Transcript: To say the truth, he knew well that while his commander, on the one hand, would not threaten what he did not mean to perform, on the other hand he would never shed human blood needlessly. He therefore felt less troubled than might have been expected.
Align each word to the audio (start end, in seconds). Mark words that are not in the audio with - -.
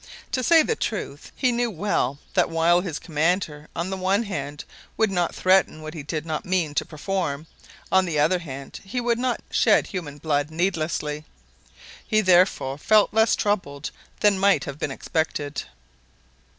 To 0.31 0.41
say 0.41 0.63
the 0.63 0.75
truth, 0.75 1.31
he 1.35 1.51
knew 1.51 1.69
well 1.69 2.17
that 2.33 2.49
while 2.49 2.81
his 2.81 2.97
commander, 2.97 3.67
on 3.75 3.91
the 3.91 3.97
one 3.97 4.23
hand, 4.23 4.65
would 4.97 5.11
not 5.11 5.35
threaten 5.35 5.83
what 5.83 5.93
he 5.93 6.01
did 6.01 6.25
not 6.25 6.43
mean 6.43 6.73
to 6.73 6.83
perform, 6.85 7.45
on 7.91 8.05
the 8.05 8.17
other 8.17 8.39
hand 8.39 8.79
he 8.83 8.99
would 8.99 9.19
never 9.19 9.37
shed 9.51 9.85
human 9.85 10.17
blood 10.17 10.49
needlessly. 10.49 11.23
He 12.07 12.21
therefore 12.21 12.79
felt 12.79 13.13
less 13.13 13.35
troubled 13.35 13.91
than 14.21 14.39
might 14.39 14.63
have 14.63 14.79
been 14.79 14.89
expected. 14.89 15.65